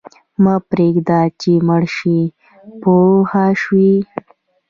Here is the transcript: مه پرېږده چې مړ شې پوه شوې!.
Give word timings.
مه 0.43 0.53
پرېږده 0.69 1.21
چې 1.41 1.51
مړ 1.67 1.83
شې 1.95 2.19
پوه 2.81 3.45
شوې!. 3.61 3.93